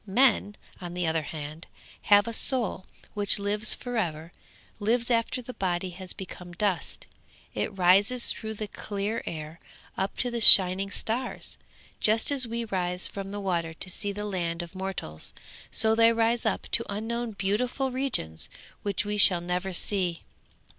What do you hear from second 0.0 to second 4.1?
Men, on the other hand, have a soul which lives for